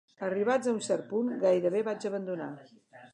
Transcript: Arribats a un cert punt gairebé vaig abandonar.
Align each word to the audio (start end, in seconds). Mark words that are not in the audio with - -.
Arribats 0.27 0.69
a 0.69 0.71
un 0.75 0.79
cert 0.87 1.05
punt 1.11 1.29
gairebé 1.43 1.83
vaig 1.91 2.09
abandonar. 2.11 2.49